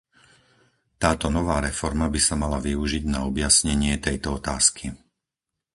Táto 1.03 1.27
nová 1.37 1.57
reforma 1.69 2.05
by 2.13 2.17
sa 2.27 2.33
mala 2.43 2.57
využiť 2.67 3.03
na 3.13 3.19
objasnenie 3.29 3.93
tejto 4.07 4.27
otázky. 4.41 4.85